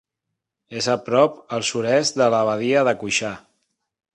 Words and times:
És 0.79 0.87
a 0.93 0.95
prop 1.09 1.37
al 1.57 1.65
sud-est 1.71 2.17
de 2.23 2.31
l'abadia 2.35 2.83
de 2.89 2.95
Cuixà. 3.05 3.35